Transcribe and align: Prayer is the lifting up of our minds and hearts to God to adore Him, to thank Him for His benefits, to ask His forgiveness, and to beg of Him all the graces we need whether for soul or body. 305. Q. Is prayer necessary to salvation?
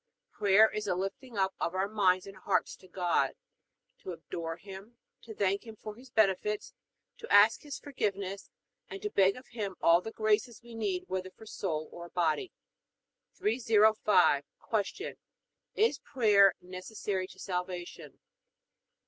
Prayer 0.31 0.67
is 0.67 0.85
the 0.85 0.95
lifting 0.95 1.37
up 1.37 1.53
of 1.59 1.75
our 1.75 1.87
minds 1.87 2.25
and 2.25 2.35
hearts 2.35 2.75
to 2.75 2.87
God 2.87 3.35
to 3.99 4.11
adore 4.11 4.57
Him, 4.57 4.97
to 5.21 5.35
thank 5.35 5.63
Him 5.63 5.75
for 5.75 5.93
His 5.95 6.09
benefits, 6.09 6.73
to 7.19 7.31
ask 7.31 7.61
His 7.61 7.77
forgiveness, 7.77 8.49
and 8.89 8.99
to 9.03 9.11
beg 9.11 9.35
of 9.35 9.49
Him 9.49 9.75
all 9.79 10.01
the 10.01 10.09
graces 10.11 10.63
we 10.63 10.73
need 10.73 11.03
whether 11.07 11.29
for 11.29 11.45
soul 11.45 11.87
or 11.91 12.09
body. 12.09 12.51
305. 13.35 14.43
Q. 14.85 15.17
Is 15.75 15.99
prayer 15.99 16.55
necessary 16.59 17.27
to 17.27 17.37
salvation? 17.39 18.17